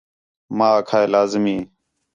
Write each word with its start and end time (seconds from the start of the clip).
ماں 0.57 0.71
آکھا 0.77 0.97
ہِے 1.01 1.07
لازمی 1.13 1.57